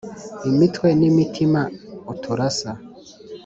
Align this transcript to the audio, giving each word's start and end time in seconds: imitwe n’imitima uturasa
imitwe 0.49 0.87
n’imitima 0.99 1.61
uturasa 2.13 2.69